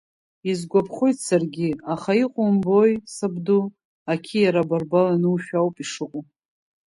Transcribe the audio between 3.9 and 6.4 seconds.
ақьиара абарбал ианушәа ауп ишыҟоу.